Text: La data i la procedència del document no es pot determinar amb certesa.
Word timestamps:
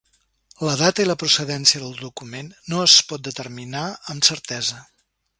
La 0.67 0.71
data 0.77 1.03
i 1.03 1.07
la 1.09 1.15
procedència 1.23 1.81
del 1.83 1.93
document 1.99 2.49
no 2.73 2.79
es 2.85 2.95
pot 3.11 3.25
determinar 3.27 3.83
amb 4.15 4.27
certesa. 4.31 4.81